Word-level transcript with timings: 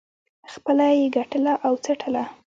خپله 0.53 0.85
یې 0.97 1.05
ګټله 1.15 1.53
او 1.65 1.73
څټله. 1.83 2.23